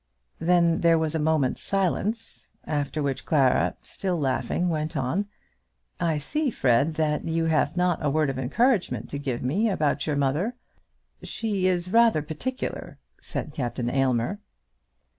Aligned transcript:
Then 0.39 0.79
there 0.81 0.97
was 0.97 1.13
a 1.13 1.19
moment's 1.19 1.61
silence, 1.61 2.47
after 2.65 3.03
which 3.03 3.23
Clara, 3.23 3.75
still 3.83 4.19
laughing, 4.19 4.67
went 4.67 4.97
on. 4.97 5.27
"I 5.99 6.17
see, 6.17 6.49
Fred, 6.49 6.95
that 6.95 7.23
you 7.25 7.45
have 7.45 7.77
not 7.77 8.03
a 8.03 8.09
word 8.09 8.31
of 8.31 8.39
encouragement 8.39 9.11
to 9.11 9.19
give 9.19 9.43
me 9.43 9.69
about 9.69 10.07
your 10.07 10.15
mother." 10.15 10.55
"She 11.21 11.67
is 11.67 11.93
rather 11.93 12.23
particular," 12.23 12.97
said 13.21 13.51
Captain 13.53 13.91
Aylmer. 13.91 14.39